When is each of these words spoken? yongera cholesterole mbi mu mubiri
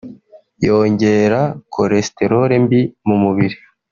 yongera 0.67 1.41
cholesterole 1.73 2.55
mbi 2.63 2.81
mu 3.07 3.15
mubiri 3.23 3.57